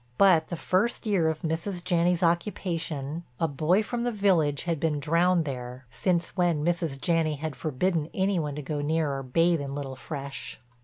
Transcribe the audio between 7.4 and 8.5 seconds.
forbidden any